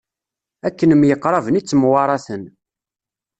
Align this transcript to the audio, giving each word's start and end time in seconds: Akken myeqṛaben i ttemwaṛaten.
Akken 0.67 0.91
myeqṛaben 0.95 1.59
i 1.59 1.61
ttemwaṛaten. 1.63 2.43